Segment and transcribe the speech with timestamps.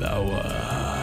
[0.00, 0.95] lawan.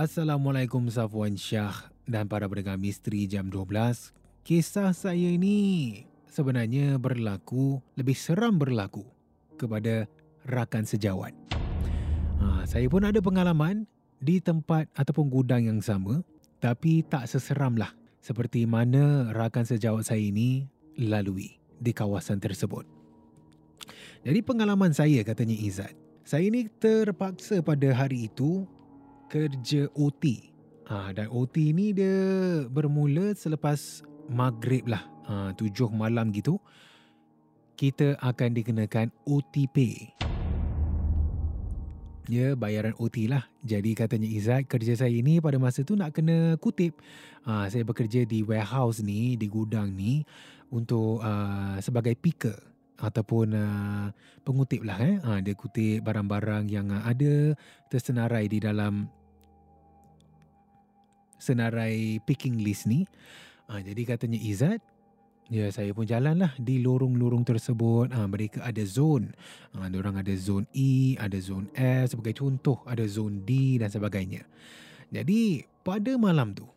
[0.00, 4.16] Assalamualaikum Safwan Syah dan para pendengar misteri jam 12.
[4.48, 5.92] Kisah saya ini
[6.24, 9.04] sebenarnya berlaku, lebih seram berlaku
[9.60, 10.08] kepada
[10.48, 11.36] rakan sejawat.
[12.40, 13.84] Ha, saya pun ada pengalaman
[14.24, 16.24] di tempat ataupun gudang yang sama
[16.64, 17.92] tapi tak seseram lah
[18.24, 20.64] seperti mana rakan sejawat saya ini
[20.96, 22.88] lalui di kawasan tersebut.
[24.24, 25.92] Jadi pengalaman saya katanya Izzat.
[26.24, 28.64] Saya ini terpaksa pada hari itu
[29.30, 30.50] kerja OT.
[30.90, 32.10] Ha, dan OT ni dia
[32.66, 35.06] bermula selepas maghrib lah.
[35.30, 36.58] Ha, tujuh malam gitu.
[37.78, 40.10] Kita akan dikenakan OT pay.
[42.26, 43.46] Ya, bayaran OT lah.
[43.62, 46.98] Jadi katanya Izzat, kerja saya ini pada masa tu nak kena kutip.
[47.46, 50.26] Ha, saya bekerja di warehouse ni, di gudang ni
[50.74, 52.54] untuk uh, sebagai picker
[53.00, 54.06] ataupun uh,
[54.44, 55.16] pengutip lah eh.
[55.22, 57.56] Ha, dia kutip barang-barang yang uh, ada
[57.88, 59.08] tersenarai di dalam
[61.40, 63.08] senarai picking list ni.
[63.72, 64.84] Ha, jadi katanya Izzat,
[65.48, 68.12] ya saya pun jalan lah di lorong-lorong tersebut.
[68.12, 69.32] Ha, mereka ada zone.
[69.74, 72.84] Ha, orang ada zone E, ada zone F sebagai contoh.
[72.84, 74.44] Ada zone D dan sebagainya.
[75.10, 76.68] Jadi pada malam tu,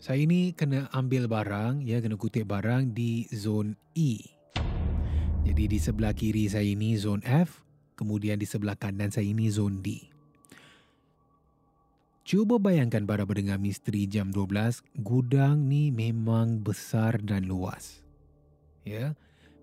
[0.00, 4.20] saya ni kena ambil barang, ya kena kutip barang di zone E.
[5.44, 7.60] Jadi di sebelah kiri saya ini zone F,
[8.00, 10.13] kemudian di sebelah kanan saya ini zone D.
[12.24, 18.00] Cuba bayangkan para pendengar misteri jam 12, gudang ni memang besar dan luas.
[18.80, 19.12] Ya.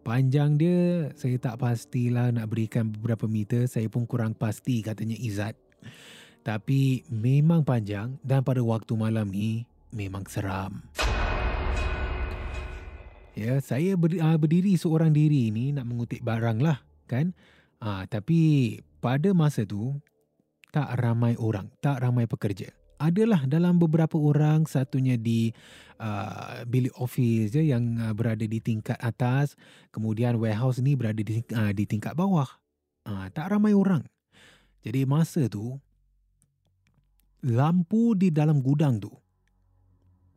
[0.05, 5.57] Panjang dia saya tak pastilah nak berikan beberapa meter, saya pun kurang pasti katanya Izzat.
[6.45, 10.85] Tapi memang panjang dan pada waktu malam ni memang seram.
[13.33, 17.33] Ya, saya ber, uh, berdiri seorang diri ni nak mengutip barang lah, kan?
[17.81, 19.97] Ah, tapi pada masa tu
[20.71, 22.71] tak ramai orang, tak ramai pekerja.
[23.01, 25.51] Adalah dalam beberapa orang, satunya di
[25.99, 29.59] uh, bilik office je yang uh, berada di tingkat atas,
[29.89, 32.47] kemudian warehouse ni berada di, uh, di tingkat bawah.
[33.03, 34.05] Uh, tak ramai orang.
[34.85, 35.81] Jadi masa tu,
[37.41, 39.09] lampu di dalam gudang tu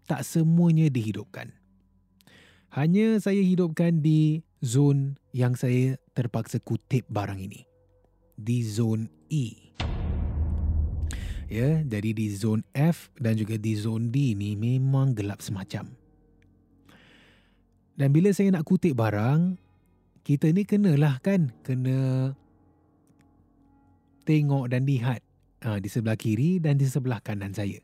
[0.05, 1.53] tak semuanya dihidupkan.
[2.75, 7.65] Hanya saya hidupkan di zon yang saya terpaksa kutip barang ini.
[8.35, 9.63] Di zon E.
[11.55, 15.87] Ya, jadi di zon F dan juga di zon D ni memang gelap semacam.
[17.95, 19.55] Dan bila saya nak kutip barang,
[20.27, 22.35] kita ni kenalah kan, kena
[24.27, 25.23] tengok dan lihat
[25.62, 27.79] uh, di sebelah kiri dan di sebelah kanan saya.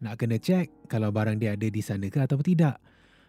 [0.00, 2.80] Nak kena cek kalau barang dia ada di sana ke atau tidak.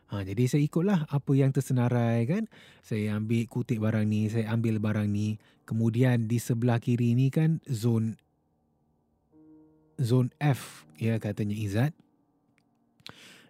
[0.07, 2.47] Ha, jadi saya ikutlah apa yang tersenarai kan.
[2.79, 5.35] Saya ambil kutip barang ni, saya ambil barang ni.
[5.67, 8.15] Kemudian di sebelah kiri ni kan zon
[10.03, 11.95] zon F ya katanya Izzat.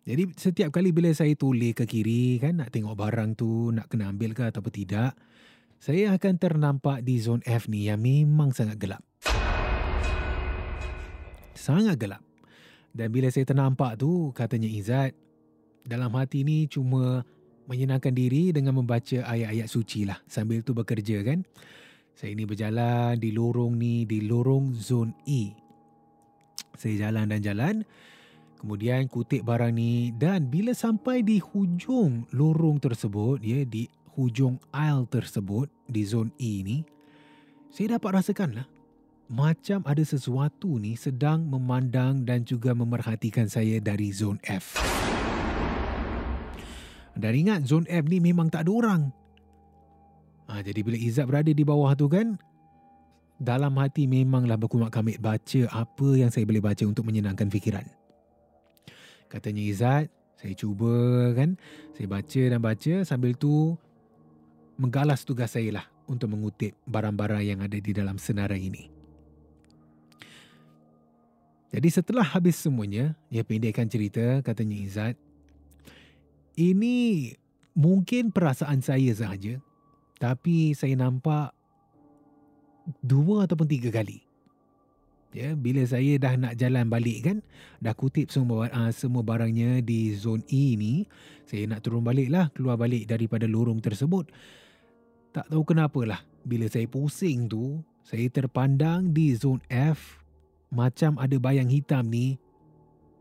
[0.03, 4.11] Jadi setiap kali bila saya toleh ke kiri kan nak tengok barang tu nak kena
[4.11, 5.15] ambil ke atau tidak,
[5.79, 9.03] saya akan ternampak di zon F ni yang memang sangat gelap.
[11.55, 12.19] Sangat gelap.
[12.91, 15.15] Dan bila saya ternampak tu katanya Izzat,
[15.87, 17.23] dalam hati ni cuma
[17.63, 21.47] menyenangkan diri dengan membaca ayat-ayat suci lah sambil tu bekerja kan.
[22.13, 25.62] Saya ni berjalan di lorong ni, di lorong zon E.
[26.83, 27.75] Saya jalan dan jalan,
[28.59, 33.87] kemudian kutip barang ni dan bila sampai di hujung lorong tersebut, ya di
[34.19, 36.83] hujung aisle tersebut di zon E ni,
[37.71, 38.67] saya dapat rasakan lah
[39.31, 44.75] macam ada sesuatu ni sedang memandang dan juga memerhatikan saya dari zon F.
[47.15, 49.01] Dan ingat zon F ni memang tak ada orang.
[50.51, 52.35] Ha, jadi bila Izzat berada di bawah tu kan,
[53.41, 57.85] dalam hati memanglah berkumat kamit baca apa yang saya boleh baca untuk menyenangkan fikiran.
[59.29, 60.07] Katanya Izzat,
[60.37, 61.57] saya cuba kan,
[61.97, 63.73] saya baca dan baca sambil tu
[64.77, 68.91] menggalas tugas saya lah untuk mengutip barang-barang yang ada di dalam senarai ini.
[71.73, 75.17] Jadi setelah habis semuanya, ya pendekkan cerita katanya Izzat,
[76.53, 77.33] ini
[77.73, 79.57] mungkin perasaan saya sahaja.
[80.21, 81.51] Tapi saya nampak
[83.03, 84.23] dua ataupun tiga kali.
[85.33, 87.37] Ya, bila saya dah nak jalan balik kan,
[87.81, 91.09] dah kutip semua uh, semua barangnya di zon E ni,
[91.49, 94.29] saya nak turun balik lah, keluar balik daripada lorong tersebut.
[95.33, 100.21] Tak tahu kenapa lah, bila saya pusing tu, saya terpandang di zon F,
[100.69, 102.37] macam ada bayang hitam ni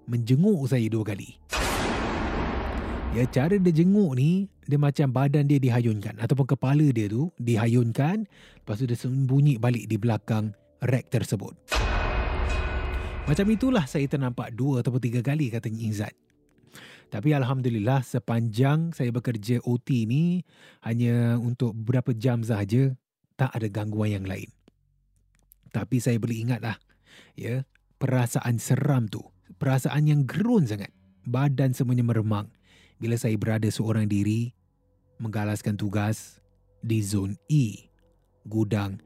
[0.04, 1.40] menjenguk saya dua kali.
[3.16, 8.26] Ya cara dia jenguk ni dia macam badan dia dihayunkan ataupun kepala dia tu dihayunkan
[8.62, 11.54] lepas tu dia sembunyi balik di belakang rek tersebut.
[13.22, 16.14] Macam itulah saya ternampak dua ataupun tiga kali katanya Izzat.
[17.12, 20.42] Tapi Alhamdulillah sepanjang saya bekerja OT ni
[20.82, 22.96] hanya untuk beberapa jam sahaja
[23.36, 24.50] tak ada gangguan yang lain.
[25.70, 26.76] Tapi saya boleh ingatlah
[27.36, 27.62] ya
[28.00, 29.22] perasaan seram tu,
[29.58, 30.90] perasaan yang gerun sangat.
[31.22, 32.50] Badan semuanya meremang
[33.02, 34.54] bila saya berada seorang diri
[35.18, 36.38] menggalaskan tugas
[36.78, 37.90] di zon E,
[38.46, 39.02] gudang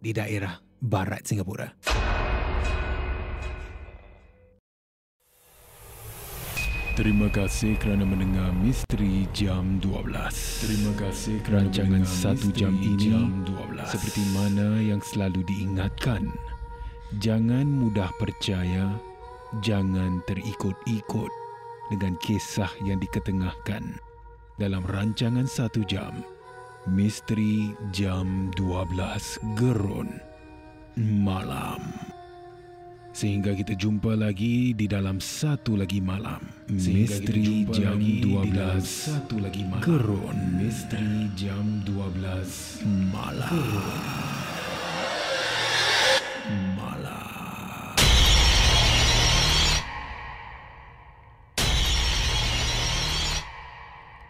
[0.00, 1.76] di daerah barat Singapura.
[6.94, 10.08] Terima kasih kerana mendengar Misteri Jam 12.
[10.64, 13.92] Terima kasih kerana Rancangan satu jam ini jam 12.
[13.92, 16.32] seperti mana yang selalu diingatkan.
[17.18, 18.94] Jangan mudah percaya,
[19.58, 21.43] jangan terikut-ikut
[21.92, 24.00] dengan kisah yang diketengahkan
[24.56, 26.24] dalam rancangan satu jam
[26.84, 30.20] Misteri Jam 12 Gerun
[31.00, 31.80] Malam.
[33.14, 36.42] Sehingga kita jumpa lagi di dalam satu lagi malam.
[36.66, 39.86] Misteri Jam 12 satu lagi malam.
[39.86, 42.82] Gerun Misteri Jam 12
[43.14, 43.48] Malam.
[43.48, 44.43] Gerun.